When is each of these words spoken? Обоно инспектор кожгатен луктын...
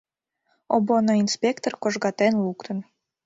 Обоно 0.75 1.13
инспектор 1.23 1.73
кожгатен 1.83 2.33
луктын... 2.43 2.77